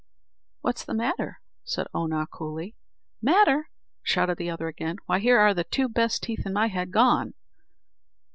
[0.61, 2.75] "What's the matter?" said Oonagh coolly.
[3.21, 3.69] "Matter!"
[4.01, 7.35] shouted the other again; "why here are the two best teeth in my head gone."